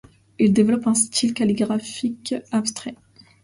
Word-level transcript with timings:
Il 0.39 0.51
développe 0.51 0.87
un 0.87 0.95
style 0.95 1.35
calligraphique 1.35 2.33
abstrait. 2.51 2.95